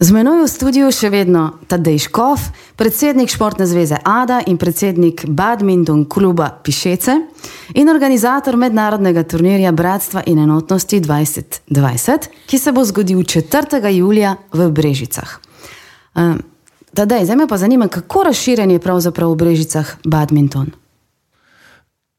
Z 0.00 0.16
menoj 0.16 0.40
v 0.40 0.48
studiu 0.48 0.88
še 0.88 1.10
vedno 1.12 1.60
Tadej 1.68 2.08
Škov, 2.08 2.40
predsednik 2.80 3.28
Športne 3.28 3.68
zveze 3.68 4.00
ADA 4.00 4.40
in 4.48 4.56
predsednik 4.56 5.28
badminton 5.28 6.08
kluba 6.08 6.48
Pišece 6.56 7.18
in 7.76 7.92
organizator 7.92 8.56
mednarodnega 8.56 9.26
turnirja 9.28 9.74
Bratstva 9.76 10.24
in 10.24 10.40
enotnosti 10.40 11.04
2020, 11.04 12.32
ki 12.48 12.56
se 12.56 12.72
bo 12.72 12.80
zgodil 12.80 13.20
4. 13.20 13.76
julija 13.92 14.40
v 14.56 14.72
Brežicah. 14.72 15.36
Uh, 16.16 16.40
Tadej, 16.96 17.28
zdaj 17.28 17.36
me 17.36 17.44
pa 17.44 17.60
zanima, 17.60 17.92
kako 17.92 18.24
razširjen 18.32 18.72
je 18.72 18.80
pravzaprav 18.80 19.36
v 19.36 19.36
Brežicah 19.44 20.00
badminton. 20.08 20.79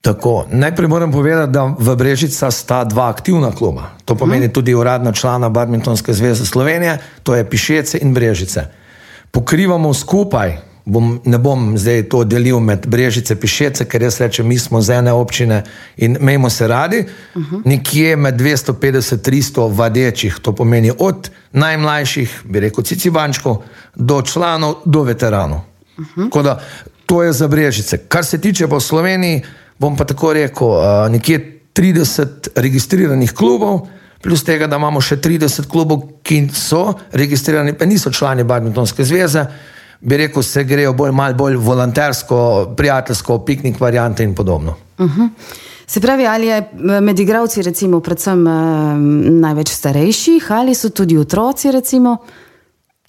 Tako, 0.01 0.45
najprej 0.51 0.87
moram 0.87 1.11
povedati, 1.11 1.51
da 1.51 1.75
v 1.79 1.95
Brežicah 1.95 2.53
sta 2.53 2.83
dva 2.83 3.09
aktivna 3.09 3.51
kluba. 3.51 3.93
To 4.05 4.15
pomeni 4.15 4.45
hmm. 4.45 4.53
tudi 4.53 4.73
uradna 4.73 5.11
člana 5.11 5.49
Badmintonske 5.49 6.13
zveze 6.13 6.45
Slovenije, 6.45 6.97
to 7.23 7.35
je 7.35 7.49
Pišece 7.49 7.97
in 8.01 8.13
Brežice. 8.13 8.65
Pokrivamo 9.31 9.93
skupaj, 9.93 10.57
bom, 10.85 11.21
ne 11.25 11.37
bom 11.37 11.77
zdaj 11.77 12.09
to 12.09 12.23
delil 12.23 12.59
med 12.59 12.87
Brežice 12.87 13.33
in 13.33 13.39
Pišece, 13.39 13.85
ker 13.85 14.01
jaz 14.01 14.17
rečem, 14.21 14.47
mi 14.47 14.57
smo 14.57 14.81
z 14.81 14.89
ene 14.89 15.13
občine 15.13 15.63
in 15.97 16.17
imamo 16.19 16.49
se 16.49 16.67
radi, 16.67 17.05
uh 17.35 17.41
-huh. 17.41 17.61
nekje 17.65 18.15
med 18.15 18.41
250-300 18.41 19.69
vadečih, 19.75 20.39
to 20.41 20.55
pomeni 20.55 20.91
od 20.99 21.29
najmlajših, 21.51 22.41
bi 22.45 22.59
rekel, 22.59 22.83
cicibančkov, 22.83 23.57
do 23.95 24.21
članov, 24.21 24.75
do 24.85 25.03
veteranov. 25.03 25.61
Uh 25.97 26.05
-huh. 26.15 26.43
da, 26.43 26.59
to 27.05 27.23
je 27.23 27.33
za 27.33 27.47
Brežice. 27.47 27.97
Kar 27.97 28.25
se 28.25 28.41
tiče 28.41 28.67
pa 28.67 28.79
Slovenije, 28.79 29.41
bom 29.81 29.97
pa 29.97 30.05
tako 30.05 30.33
rekel, 30.37 30.77
nekje 31.09 31.39
30 31.73 32.53
registriranih 32.55 33.33
klubov, 33.33 33.87
plus 34.21 34.43
tega, 34.45 34.67
da 34.69 34.77
imamo 34.77 35.01
še 35.01 35.17
30 35.17 35.65
klubov, 35.71 36.03
ki 36.23 36.43
so 36.53 36.91
registrirani, 37.17 37.73
pa 37.77 37.87
niso 37.89 38.11
člani 38.13 38.45
Badmintonske 38.45 39.05
zveze. 39.07 39.45
Bi 40.01 40.17
rekel, 40.17 40.43
se 40.45 40.63
grejo 40.65 40.93
bolj, 40.97 41.11
malo 41.13 41.37
bolj 41.37 41.57
volontersko, 41.61 42.37
prijateljsko, 42.77 43.39
piknik 43.45 43.79
variante 43.81 44.23
in 44.23 44.35
podobno. 44.35 44.77
Uh 44.97 45.05
-huh. 45.05 45.29
Se 45.87 46.01
pravi, 46.01 46.25
ali 46.27 46.47
je 46.47 46.69
med 47.01 47.19
igravci, 47.19 47.61
recimo, 47.61 47.99
predvsem 47.99 48.47
eh, 48.47 48.51
največ 49.41 49.69
starejših, 49.69 50.51
ali 50.51 50.75
so 50.75 50.89
tudi 50.89 51.17
otroci, 51.17 51.71
recimo? 51.71 52.17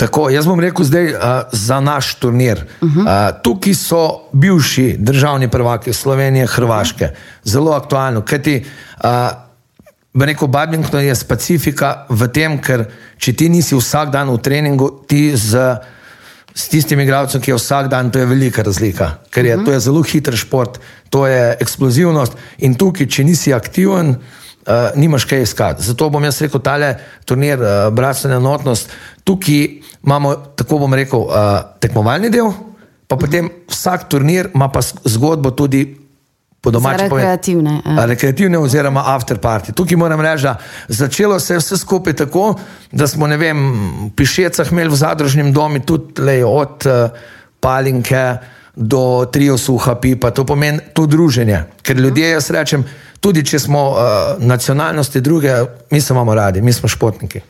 Tako, 0.02 0.30
jaz 0.34 0.48
bom 0.50 0.60
rekel 0.60 0.82
zdaj 0.84 1.12
uh, 1.14 1.20
za 1.52 1.80
naš 1.80 2.14
turnir. 2.14 2.64
Uh 2.80 2.88
-huh. 2.90 3.02
uh, 3.02 3.42
tukaj 3.42 3.74
so 3.74 4.20
bivši 4.32 4.96
državni 4.98 5.48
prvaki 5.48 5.92
Slovenije, 5.92 6.46
Hrvaške, 6.46 7.08
zelo 7.44 7.72
aktualno. 7.72 8.22
Kajti, 8.22 8.64
uh, 9.04 9.10
rekel, 10.14 10.48
badminton 10.48 11.00
je 11.00 11.14
specifika 11.14 12.06
v 12.08 12.28
tem, 12.28 12.58
ker 12.62 12.84
če 13.18 13.32
ti 13.32 13.48
nisi 13.48 13.76
vsak 13.76 14.10
dan 14.10 14.30
v 14.30 14.38
treningu, 14.38 14.90
ti 15.06 15.36
z, 15.36 15.76
z 16.54 16.68
tistim 16.68 17.00
igralcem, 17.00 17.40
ki 17.40 17.50
je 17.50 17.54
vsak 17.54 17.88
dan, 17.88 18.10
to 18.10 18.18
je 18.18 18.26
velika 18.26 18.62
razlika. 18.62 19.10
Ker 19.30 19.44
je, 19.46 19.54
uh 19.54 19.62
-huh. 19.62 19.64
to 19.64 19.72
je 19.72 19.80
zelo 19.80 20.02
hiter 20.02 20.36
šport, 20.36 20.80
to 21.10 21.26
je 21.26 21.56
eksplozivnost 21.60 22.32
in 22.58 22.74
tukaj, 22.74 23.06
če 23.06 23.24
nisi 23.24 23.54
aktiven. 23.54 24.08
Uh, 24.08 24.16
nimaš 24.94 25.24
kaj 25.24 25.42
iskati. 25.42 25.82
Zato 25.82 26.10
bom 26.10 26.24
jaz 26.24 26.40
rekel, 26.40 26.60
tale 26.62 26.94
turnir, 27.24 27.58
uh, 27.60 27.88
bratstvena 27.94 28.36
enotnost, 28.36 28.90
tukaj 29.24 29.64
imamo, 30.04 30.34
tako 30.56 30.78
bom 30.84 30.94
rekel, 30.94 31.26
uh, 31.26 31.58
tekmovalni 31.80 32.30
del, 32.30 32.52
pa 33.06 33.16
potem 33.16 33.50
vsak 33.70 34.08
turnir 34.08 34.50
ima 34.54 34.68
pa 34.72 34.80
zgodbo 34.82 35.50
tudi 35.50 35.82
po 36.62 36.70
domačem. 36.70 37.10
Rekreativne. 37.10 37.80
Poved, 37.84 38.08
rekreativne 38.08 38.58
oziroma 38.58 39.02
afterparty. 39.16 39.74
Tukaj 39.74 39.98
moram 39.98 40.20
reči, 40.20 40.46
da 40.46 40.56
začelo 40.88 41.40
se 41.40 41.54
je 41.54 41.58
vse 41.58 41.76
skupaj 41.76 42.14
tako, 42.22 42.54
da 42.92 43.06
smo, 43.06 43.26
ne 43.26 43.36
vem, 43.36 43.62
v 44.06 44.10
Pišecah 44.16 44.72
imeli 44.72 44.94
v 44.94 45.00
zadružnem 45.02 45.52
domu 45.52 45.82
tudi 45.82 46.22
le 46.22 46.44
od 46.46 46.86
uh, 46.86 47.10
palinke 47.60 48.38
do 48.76 49.26
trio 49.32 49.58
suha 49.58 49.98
pipa, 50.00 50.30
to 50.30 50.46
pomeni 50.46 50.78
to 50.94 51.06
druženje. 51.06 51.64
Ker 51.82 51.98
ljudje, 51.98 52.30
jaz 52.30 52.50
rečem, 52.50 52.86
tudi 53.22 53.44
če 53.46 53.58
smo 53.58 53.88
uh, 53.90 53.96
nacionalnosti 54.42 55.20
druge, 55.20 55.54
mi 55.90 56.00
se 56.00 56.12
imamo 56.12 56.34
radi, 56.34 56.62
mi 56.62 56.72
smo 56.72 56.88
športniki. 56.88 57.40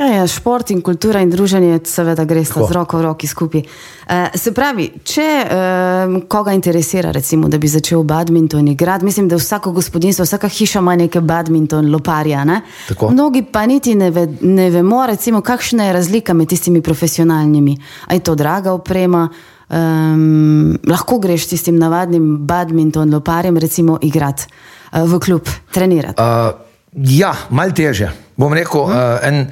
Ja, 0.00 0.06
ja, 0.06 0.26
šport 0.26 0.70
in 0.72 0.80
kultura 0.80 1.20
in 1.20 1.28
druženje, 1.30 1.82
seveda, 1.84 2.24
gre 2.24 2.40
sta 2.48 2.62
z 2.64 2.72
roko 2.72 2.96
v 2.96 3.04
roki 3.04 3.28
skupaj. 3.28 3.60
Uh, 3.60 4.30
se 4.32 4.52
pravi, 4.56 4.86
če 5.04 5.26
uh, 5.44 6.14
koga 6.24 6.54
interesira, 6.56 7.12
recimo, 7.12 7.50
da 7.52 7.60
bi 7.60 7.68
začel 7.68 8.02
badminton 8.08 8.70
igrati, 8.72 9.04
mislim, 9.04 9.28
da 9.28 9.36
vsako 9.36 9.74
gospodinstvo, 9.76 10.24
vsaka 10.24 10.48
hiša 10.48 10.80
ima 10.80 10.96
neke 10.96 11.20
badminton 11.20 11.92
loparja. 11.92 12.46
Ne? 12.48 12.62
Mnogi 13.10 13.44
pa 13.52 13.66
niti 13.68 13.94
ne, 13.94 14.10
ve, 14.10 14.24
ne 14.40 14.70
vemo, 14.72 15.04
recimo, 15.06 15.44
kakšna 15.44 15.90
je 15.90 15.92
razlika 16.00 16.34
med 16.34 16.48
tistimi 16.48 16.80
profesionalnimi. 16.82 17.76
A 18.08 18.16
je 18.16 18.24
to 18.24 18.34
draga 18.34 18.72
oprema? 18.72 19.28
Um, 19.70 20.78
lahko 20.88 21.20
greš 21.22 21.44
tistim 21.52 21.76
navadnim 21.78 22.40
badminton 22.48 23.12
loparjem, 23.12 23.60
recimo, 23.60 24.00
igrati 24.02 24.48
v 24.92 25.18
klub, 25.22 25.48
trenirati. 25.72 26.18
Uh, 26.18 26.52
ja, 27.06 27.34
mal 27.50 27.72
teže. 27.72 28.10
Bom 28.36 28.52
rekel, 28.52 28.86
hmm. 28.86 28.94
uh, 28.94 29.26
en. 29.26 29.50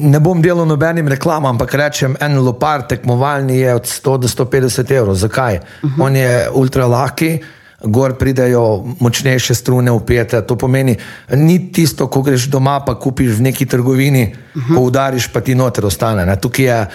Ne 0.00 0.16
bom 0.22 0.38
delal 0.40 0.64
nobenim 0.64 1.08
reklamam, 1.12 1.50
ampak 1.50 1.74
rečem, 1.76 2.14
en 2.24 2.38
lopar 2.40 2.86
tekmovalni 2.88 3.58
je 3.58 3.74
od 3.74 3.84
100 3.84 4.14
do 4.22 4.28
150 4.28 4.92
evrov. 4.96 5.14
Zakaj? 5.14 5.56
Uh 5.56 5.90
-huh. 5.90 6.04
On 6.06 6.16
je 6.16 6.48
ultra 6.54 6.86
lahki, 6.86 7.42
gor 7.84 8.14
pridejo 8.14 8.84
močnejše 9.00 9.54
strune 9.54 9.90
upete. 9.90 10.40
To 10.46 10.56
pomeni, 10.56 10.96
ni 11.36 11.72
tisto, 11.72 12.06
ko 12.06 12.22
greš 12.22 12.48
doma, 12.48 12.80
pa 12.80 12.94
kupiš 12.94 13.36
v 13.36 13.42
neki 13.42 13.66
trgovini, 13.66 14.34
uh 14.54 14.62
-huh. 14.62 14.78
udariš, 14.78 15.26
pa 15.26 15.40
ti 15.40 15.54
noter 15.54 15.84
ostane. 15.84 16.26
Ne? 16.26 16.36
Tukaj 16.36 16.64
je. 16.64 16.86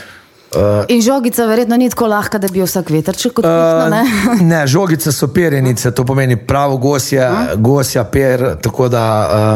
Uh, 0.55 0.85
In 0.87 1.01
žogica, 1.01 1.45
verjetno, 1.45 1.77
ni 1.77 1.89
tako 1.89 2.07
lahka, 2.07 2.39
da 2.39 2.47
bi 2.51 2.61
jo 2.61 2.67
vsak 2.67 2.89
veter 2.93 3.17
če 3.19 3.31
kot 3.35 3.47
uh, 3.47 3.85
ne. 3.91 4.03
ne, 4.51 4.61
žogice 4.67 5.11
so 5.11 5.27
perjenice, 5.33 5.91
to 5.91 6.05
pomeni 6.07 6.37
pravo 6.39 6.77
gosje, 6.77 7.19
uh? 7.19 7.55
gosja 7.59 8.05
per. 8.07 8.45
Da, 8.91 9.07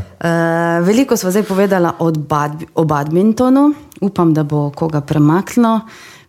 veliko 0.88 1.18
smo 1.18 1.32
zdaj 1.32 1.44
povedali 1.44 1.90
bad, 2.18 2.52
o 2.76 2.84
badmintonu, 2.84 3.74
upam, 4.02 4.34
da 4.34 4.44
bo 4.44 4.72
koga 4.76 5.02
premaknilo, 5.02 5.80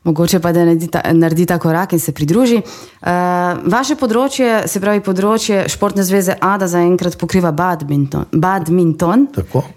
mogoče 0.05 0.41
pa 0.41 0.53
da 0.53 0.65
naredi 0.65 0.87
ta, 0.91 1.01
naredi 1.13 1.47
ta 1.47 1.59
korak 1.59 1.93
in 1.93 2.01
se 2.01 2.13
pridruži. 2.13 2.63
Uh, 2.63 3.09
vaše 3.71 3.97
področje, 3.99 4.67
se 4.69 4.81
pravi 4.83 5.03
področje 5.05 5.65
Športne 5.71 6.05
zveze 6.07 6.37
ADA, 6.41 6.67
zaenkrat 6.71 7.17
pokriva 7.21 7.53
badminton. 7.53 8.27
badminton. 8.33 9.29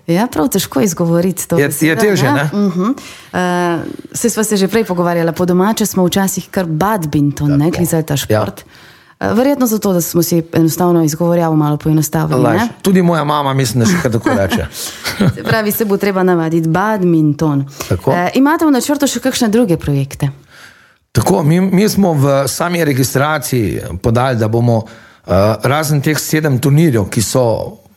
Ja, 0.07 0.27
prav 0.31 0.49
težko 0.53 0.81
izgovoriti 0.85 1.47
to. 1.47 1.59
Je, 1.61 1.69
je 1.69 1.95
težje, 1.95 2.31
ne? 2.31 2.49
Uh 2.53 2.75
-huh. 2.75 2.95
uh, 2.95 3.85
se 4.13 4.29
smo 4.29 4.43
se 4.43 4.57
že 4.57 4.67
prej 4.67 4.83
pogovarjali, 4.83 5.33
po 5.33 5.45
domače 5.45 5.85
smo 5.85 6.05
včasih 6.05 6.49
kar 6.49 6.65
badminton, 6.65 7.57
ne 7.57 7.71
glede 7.71 7.85
za 7.85 8.01
ta 8.01 8.17
šport. 8.17 8.65
Ja. 8.65 8.94
Eh, 9.19 9.33
verjetno 9.33 9.67
zato, 9.67 9.93
da 9.93 10.01
smo 10.01 10.23
si 10.23 10.43
enostavno 10.53 11.03
izgovorjavo 11.03 11.55
malo 11.55 11.77
poenostavili. 11.77 12.59
Tudi 12.81 13.01
moja 13.01 13.23
mama, 13.23 13.53
mislim, 13.53 13.83
da 13.83 13.89
še 13.89 14.01
kaj 14.01 14.11
tako 14.11 14.29
reče. 14.29 14.65
se 15.35 15.43
pravi, 15.43 15.71
se 15.71 15.85
bo 15.85 15.97
treba 15.97 16.23
navaditi 16.23 16.67
badminton. 16.69 17.65
E, 17.89 18.29
imate 18.33 18.65
v 18.65 18.71
načrtu 18.71 19.07
še 19.07 19.19
kakšne 19.23 19.47
druge 19.49 19.77
projekte? 19.77 20.29
Tako, 21.15 21.43
mi, 21.43 21.61
mi 21.61 21.87
smo 21.89 22.11
v 22.13 22.43
sami 22.47 22.83
registraciji 22.83 23.79
podali, 24.03 24.35
da 24.35 24.49
bomo 24.51 24.81
uh, 24.83 25.33
razen 25.63 26.01
teh 26.03 26.19
sedem 26.19 26.57
turnirjev, 26.59 27.07
ki 27.07 27.23
so, 27.23 27.43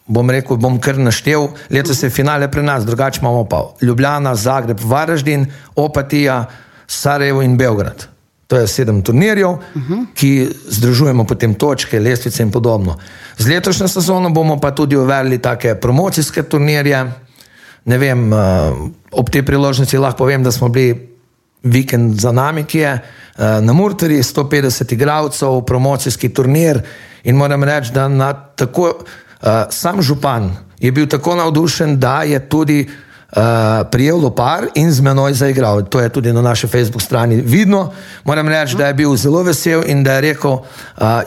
bom 0.06 0.30
rekel, 0.30 0.56
bom 0.56 0.78
kar 0.78 1.00
naštel, 1.02 1.48
letos 1.74 2.02
je 2.02 2.12
finale 2.14 2.46
pri 2.50 2.62
nas, 2.62 2.86
drugače 2.86 3.18
imamo 3.20 3.42
pa 3.50 3.64
Ljubljana, 3.82 4.36
Zagreb, 4.38 4.78
Varaždin, 4.84 5.48
Opatija, 5.74 6.44
Sarajevo 6.86 7.42
in 7.42 7.58
Beograd. 7.58 8.06
To 8.48 8.56
je 8.56 8.66
sedem 8.66 9.02
turnirjev, 9.02 9.50
uh 9.50 9.60
-huh. 9.74 10.06
ki 10.14 10.48
združujemo 10.68 11.24
potem 11.24 11.54
točke, 11.54 12.00
lestvice 12.00 12.42
in 12.42 12.50
podobno. 12.50 12.96
Z 13.38 13.46
letošnjo 13.46 13.88
sezono 13.88 14.30
bomo 14.30 14.60
pa 14.60 14.70
tudi 14.70 14.96
uvedli 14.96 15.38
take 15.38 15.74
promocijske 15.74 16.42
turnirje. 16.42 17.12
Ne 17.84 17.98
vem, 17.98 18.32
uh, 18.32 18.38
ob 19.10 19.30
tej 19.30 19.42
priložnosti 19.42 19.98
lahko 19.98 20.18
povem, 20.18 20.42
da 20.42 20.52
smo 20.52 20.68
bili 20.68 21.08
vikend 21.62 22.20
za 22.20 22.32
nami, 22.32 22.64
ki 22.64 22.78
je 22.78 22.92
uh, 22.94 23.44
na 23.60 23.72
Murteri, 23.72 24.22
150 24.22 24.92
igralcev, 24.92 25.60
promocijski 25.66 26.28
turnir. 26.28 26.80
In 27.24 27.36
moram 27.36 27.64
reči, 27.64 27.92
da 27.92 28.52
tako, 28.56 28.82
uh, 28.82 29.48
sam 29.70 30.02
župan 30.02 30.56
je 30.80 30.92
bil 30.92 31.06
tako 31.06 31.34
navdušen, 31.34 31.98
da 32.00 32.22
je 32.22 32.48
tudi 32.48 32.88
uh, 33.36 33.42
prijel 33.90 34.20
lopar 34.20 34.66
in 34.74 34.92
z 34.92 35.00
menoj 35.00 35.32
zaigral. 35.32 35.82
To 35.82 36.00
je 36.00 36.08
tudi 36.08 36.32
na 36.32 36.42
naši 36.42 36.66
Facebook 36.66 37.02
strani 37.02 37.40
vidno. 37.40 37.92
Moram 38.24 38.48
reči, 38.48 38.76
da 38.76 38.86
je 38.86 38.94
bil 38.94 39.16
zelo 39.16 39.42
vesel 39.42 39.82
in 39.86 40.04
da 40.04 40.12
je 40.12 40.20
rekel, 40.20 40.52
uh, 40.52 40.62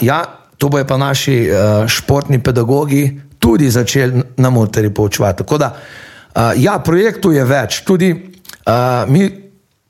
ja, 0.01 0.23
to 0.57 0.69
bojo 0.69 0.85
pa 0.85 0.97
naši 0.97 1.49
uh, 1.49 1.87
športni 1.87 2.43
pedagogi 2.43 3.21
tudi 3.39 3.69
začeli 3.69 4.21
na 4.37 4.49
motorji 4.49 4.93
poučevati. 4.93 5.37
Tako 5.37 5.57
da, 5.57 5.73
uh, 6.35 6.41
ja, 6.55 6.79
projektov 6.79 7.33
je 7.33 7.45
več. 7.45 7.81
Tudi 7.85 8.11
uh, 8.13 9.09
mi 9.09 9.29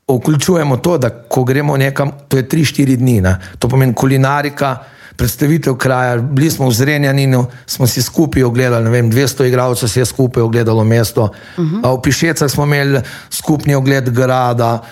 vključujemo 0.08 0.76
to, 0.76 0.98
da 0.98 1.10
ko 1.10 1.44
gremo 1.44 1.76
nekam, 1.76 2.10
to 2.28 2.36
je 2.36 2.48
3-4 2.48 2.96
dni, 2.96 3.20
ne? 3.20 3.36
to 3.58 3.68
pomeni 3.68 3.94
kulinarika, 3.94 4.76
predstavitev 5.22 5.76
kraja, 5.78 6.16
bili 6.16 6.50
smo 6.50 6.66
v 6.66 6.74
Zrenjaninu, 6.74 7.44
smo 7.66 7.86
si 7.86 8.02
skupaj 8.02 8.42
ogledali, 8.42 8.84
ne 8.84 8.90
vem, 8.90 9.10
200 9.10 9.46
igralcev 9.46 9.88
se 9.88 10.00
je 10.00 10.06
skupaj 10.06 10.42
ogledalo 10.42 10.84
mesto, 10.84 11.22
uh. 11.22 11.64
-huh. 11.64 11.98
v 11.98 12.02
Pišecah 12.02 12.50
smo 12.50 12.64
imeli 12.64 13.00
skupni 13.30 13.74
ogled 13.74 14.10
grada, 14.10 14.82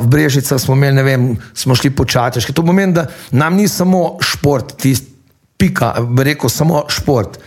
v 0.00 0.06
Brežicah 0.06 0.60
smo 0.60 0.74
imeli, 0.74 0.96
ne 0.96 1.02
vem, 1.02 1.36
smo 1.54 1.74
šli 1.74 1.90
po 1.90 2.04
Čateški. 2.04 2.52
To 2.52 2.62
pomeni, 2.62 2.92
da 2.92 3.06
nam 3.30 3.54
ni 3.56 3.68
samo 3.68 4.18
šport, 4.20 4.76
tist, 4.76 5.04
pika, 5.56 5.94
rekel 6.18 6.50
samo 6.50 6.84
šport. 6.88 7.38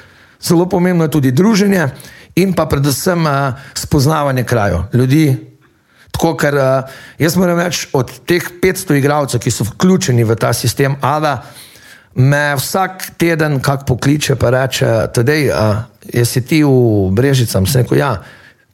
Zelo 0.41 0.65
pomembno 0.65 1.03
je 1.03 1.11
tudi 1.11 1.31
druženje 1.31 1.87
in 2.35 2.53
pa 2.53 2.65
predvsem 2.65 3.25
spoznavanje 3.73 4.43
krajev, 4.43 4.83
ljudi, 4.93 5.53
Tako, 6.11 6.35
ker 6.37 6.55
jaz 7.17 7.35
moram 7.35 7.59
reči, 7.59 7.87
od 7.93 8.11
teh 8.25 8.43
500 8.61 8.97
igralcev, 8.97 9.39
ki 9.39 9.51
so 9.51 9.63
vključeni 9.63 10.23
v 10.23 10.35
ta 10.35 10.53
sistem 10.53 10.95
ADA, 11.01 11.41
me 12.15 12.55
vsak 12.55 13.11
teden 13.17 13.59
kak 13.59 13.85
pokliče 13.87 14.33
in 14.33 14.49
reče: 14.49 14.85
Tadej, 15.13 15.51
jaz 16.13 16.29
si 16.29 16.41
ti 16.41 16.63
v 16.63 17.11
Brežicah, 17.11 17.67
sem 17.67 17.81
rekel, 17.83 17.97
ja. 17.97 18.21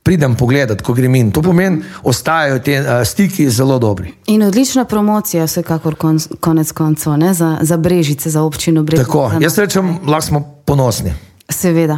Pridem 0.03 0.35
pogledat, 0.35 0.81
ko 0.81 0.93
grem 0.95 1.15
in 1.15 1.31
to 1.31 1.41
pomeni, 1.43 1.83
ostajajo 2.03 2.59
ti 2.63 2.77
stiki 3.05 3.49
zelo 3.49 3.79
dobri. 3.79 4.13
In 4.27 4.43
odlična 4.43 4.85
promocija, 4.85 5.45
vsekakor 5.45 5.95
kon, 5.95 6.17
konec 6.39 6.71
koncev, 6.71 7.19
za, 7.33 7.57
za 7.61 7.77
brežice, 7.77 8.29
za 8.29 8.41
občino 8.41 8.83
Brežice. 8.83 9.05
Tako, 9.05 9.31
jaz 9.39 9.57
rečem, 9.57 9.99
lahko 10.07 10.25
smo 10.25 10.41
ponosni. 10.65 11.13
Seveda, 11.49 11.97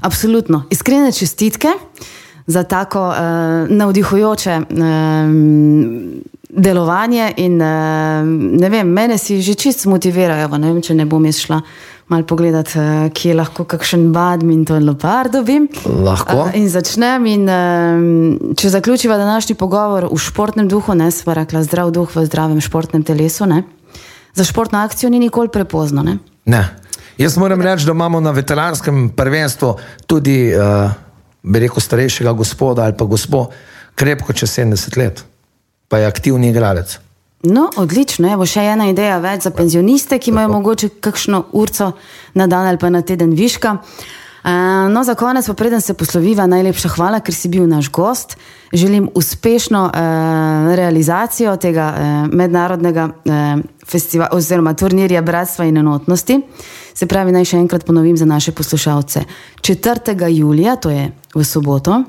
absolutno. 0.00 0.64
Iskrene 0.70 1.12
čestitke 1.12 1.68
za 2.46 2.62
tako 2.62 3.08
uh, 3.08 3.14
navdihujoče 3.68 4.58
uh, 4.58 4.76
delovanje. 6.52 7.32
In, 7.36 7.56
uh, 7.60 8.22
ne 8.60 8.68
vem, 8.68 8.88
mene 8.88 9.18
si 9.18 9.40
že 9.42 9.56
čist 9.58 9.86
motivirajo, 9.88 10.48
ne 10.58 10.72
vem, 10.72 10.82
če 10.84 10.94
ne 10.94 11.06
bom 11.08 11.24
šla. 11.24 11.62
Mal 12.12 12.26
pogledati, 12.28 12.76
kje 13.14 13.30
je 13.30 13.36
lahko 13.38 13.64
kakšen 13.64 14.10
badminton 14.12 14.84
lopar 14.84 15.30
dobim. 15.32 15.68
Lahko. 15.86 16.50
In 16.58 16.68
začnem. 16.68 17.26
In, 17.30 17.46
če 18.58 18.72
zaključiva 18.74 19.16
današnji 19.16 19.56
pogovor 19.56 20.10
v 20.10 20.18
športnem 20.20 20.68
duhu, 20.68 20.92
ne 20.98 21.08
sva 21.14 21.38
rekla 21.40 21.62
zdrav 21.64 21.92
duh 21.94 22.10
v 22.12 22.26
zdravem 22.26 22.60
športnem 22.60 23.06
telesu, 23.06 23.48
ne? 23.48 23.62
za 24.34 24.44
športno 24.44 24.80
akcijo 24.80 25.10
ni 25.12 25.18
nikoli 25.20 25.48
prepozno. 25.52 26.02
Ne? 26.02 26.18
ne. 26.44 26.62
Jaz 27.20 27.36
moram 27.36 27.60
reči, 27.62 27.86
da 27.86 27.92
imamo 27.92 28.20
na 28.20 28.32
veteranskem 28.32 29.08
prvenstvu 29.16 29.76
tudi. 30.06 30.52
Uh, 30.52 30.92
bi 31.42 31.58
rekel, 31.58 31.80
starejšega 31.80 32.32
gospoda 32.32 32.86
ali 32.86 32.96
pa 32.98 33.04
gospo, 33.04 33.46
krepko 33.94 34.32
čez 34.32 34.50
70 34.58 34.98
let, 34.98 35.24
pa 35.92 35.98
je 36.00 36.06
aktivni 36.08 36.48
igralec. 36.48 36.96
No, 37.44 37.66
odlično. 37.76 38.30
Evo 38.32 38.46
še 38.48 38.62
ena 38.72 38.86
ideja 38.88 39.18
več 39.20 39.44
za 39.44 39.50
penzioniste, 39.52 40.16
ki 40.16 40.30
imajo 40.32 40.54
mogoče 40.54 40.88
kakšno 41.04 41.42
urco 41.52 41.90
na 42.38 42.46
dan 42.48 42.70
ali 42.70 42.80
pa 42.80 42.88
na 42.88 43.02
teden 43.04 43.34
viška. 43.36 43.74
No, 44.90 45.02
za 45.04 45.14
konec, 45.14 45.46
pa 45.46 45.54
preden 45.54 45.84
se 45.84 45.94
posloviva, 45.94 46.48
najlepša 46.50 46.94
hvala, 46.96 47.20
ker 47.20 47.36
si 47.36 47.50
bil 47.52 47.68
naš 47.68 47.92
gost. 47.92 48.38
Želim 48.72 49.10
uspešno 49.14 49.84
eh, 49.92 50.00
realizacijo 50.80 51.58
tega 51.60 51.92
eh, 51.92 52.08
mednarodnega 52.32 53.04
eh, 53.10 53.62
festivala 53.84 54.32
oziroma 54.32 54.72
turnirja 54.74 55.22
Bratstva 55.22 55.68
in 55.68 55.76
enotnosti. 55.84 56.40
Se 56.94 57.06
pravi, 57.06 57.36
naj 57.36 57.52
še 57.52 57.60
enkrat 57.60 57.84
ponovim 57.84 58.16
za 58.16 58.24
naše 58.24 58.56
poslušalce. 58.56 59.26
4. 59.60 60.28
julija, 60.40 60.76
to 60.76 60.90
je 60.90 61.10
v 61.34 61.44
soboto, 61.44 62.02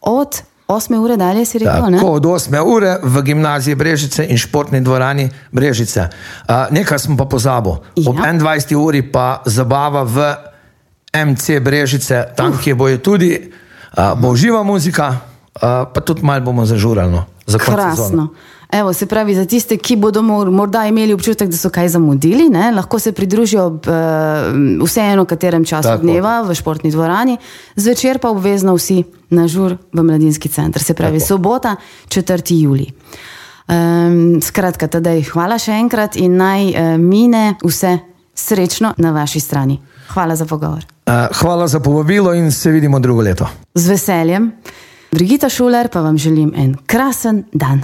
od 0.00 0.42
8. 0.68 0.98
ure 0.98 1.16
dalje 1.16 1.44
si 1.44 1.58
rekel. 1.58 1.92
Tako, 1.92 2.12
od 2.12 2.24
8. 2.24 2.60
ure 2.64 2.98
v 3.02 3.22
gimnaziji 3.22 3.74
Brežice 3.74 4.26
in 4.26 4.38
športni 4.38 4.80
dvorani 4.80 5.28
Brežice. 5.52 6.08
Uh, 6.48 6.54
nekaj 6.70 6.98
smo 6.98 7.16
pa 7.16 7.24
pozabili. 7.24 7.76
Ja. 7.96 8.10
Ob 8.10 8.16
21. 8.16 8.76
uri 8.76 9.02
pa 9.02 9.42
zabava 9.44 10.02
v 10.02 10.34
MC 11.12 11.60
Brežice, 11.60 12.24
tam, 12.36 12.52
uh. 12.52 12.60
kjer 12.60 12.76
bojo 12.76 12.98
tudi, 12.98 13.36
uh, 13.98 14.14
bo 14.16 14.36
živa 14.36 14.62
muzika, 14.62 15.08
uh, 15.08 15.84
pa 15.92 16.00
tudi 16.00 16.22
malo 16.22 16.40
bomo 16.40 16.66
zažurali. 16.66 17.20
Za 17.46 17.58
Krasno. 17.58 18.04
Sezono. 18.04 18.28
Evo, 18.72 18.92
se 18.92 19.06
pravi, 19.06 19.34
za 19.34 19.44
tiste, 19.44 19.76
ki 19.76 19.96
bodo 19.96 20.22
morda 20.22 20.86
imeli 20.88 21.12
občutek, 21.12 21.48
da 21.52 21.56
so 21.56 21.68
kaj 21.70 21.88
zamudili, 21.92 22.48
ne, 22.48 22.70
lahko 22.72 22.98
se 22.98 23.12
pridružijo 23.12 23.64
ob 23.66 23.86
uh, 23.86 24.86
vseeno 24.86 25.24
katerem 25.24 25.64
času 25.64 25.88
Tako. 25.88 26.02
dneva 26.02 26.40
v 26.42 26.54
športni 26.54 26.90
dvorani, 26.90 27.36
zvečer 27.76 28.18
pa 28.18 28.30
obvezno 28.32 28.72
vsi 28.74 29.02
na 29.30 29.44
žur 29.48 29.76
v 29.92 30.02
mladinski 30.02 30.48
center. 30.48 30.82
Se 30.82 30.94
pravi, 30.94 31.18
Tako. 31.18 31.28
sobota, 31.28 31.76
4. 32.08 32.62
juli. 32.62 32.88
Um, 33.68 34.40
skratka, 34.42 34.88
tedaj 34.88 35.20
hvala 35.34 35.60
še 35.60 35.76
enkrat 35.76 36.16
in 36.16 36.40
naj 36.40 36.72
uh, 36.72 36.96
mine 36.96 37.58
vse 37.60 37.98
srečno 38.34 38.94
na 38.96 39.12
vaši 39.12 39.40
strani. 39.40 39.82
Hvala 40.14 40.36
za 40.36 40.48
pogovor. 40.48 40.88
Uh, 41.06 41.28
hvala 41.36 41.68
za 41.68 41.80
povabilo 41.80 42.32
in 42.34 42.52
se 42.52 42.70
vidimo 42.70 42.98
drugo 42.98 43.20
leto. 43.20 43.48
Z 43.74 43.88
veseljem. 43.88 44.52
Brigita 45.12 45.48
Šuler 45.48 45.88
pa 45.88 46.00
vam 46.00 46.18
želim 46.18 46.52
en 46.56 46.76
krasen 46.86 47.44
dan. 47.52 47.80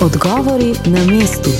Odgovori 0.00 0.72
na 0.86 1.04
mestu. 1.04 1.50